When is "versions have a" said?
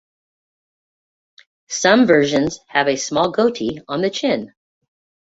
2.07-2.95